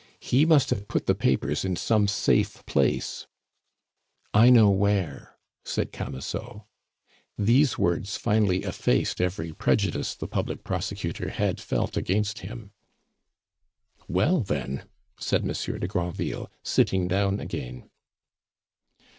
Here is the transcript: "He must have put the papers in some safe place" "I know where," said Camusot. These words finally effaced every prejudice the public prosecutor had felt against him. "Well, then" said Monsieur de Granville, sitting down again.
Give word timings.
"He 0.19 0.47
must 0.47 0.71
have 0.71 0.87
put 0.87 1.05
the 1.05 1.13
papers 1.13 1.63
in 1.63 1.75
some 1.75 2.07
safe 2.07 2.65
place" 2.65 3.27
"I 4.43 4.49
know 4.49 4.71
where," 4.71 5.37
said 5.63 5.91
Camusot. 5.91 6.65
These 7.37 7.77
words 7.77 8.17
finally 8.17 8.63
effaced 8.63 9.21
every 9.21 9.53
prejudice 9.53 10.15
the 10.15 10.27
public 10.27 10.63
prosecutor 10.63 11.29
had 11.29 11.61
felt 11.61 11.97
against 11.97 12.39
him. 12.39 12.71
"Well, 14.07 14.39
then" 14.39 14.85
said 15.19 15.45
Monsieur 15.45 15.77
de 15.77 15.87
Granville, 15.87 16.49
sitting 16.63 17.07
down 17.07 17.39
again. 17.39 17.87